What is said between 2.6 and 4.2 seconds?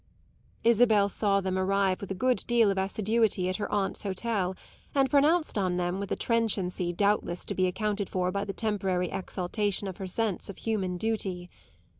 of assiduity at her aunt's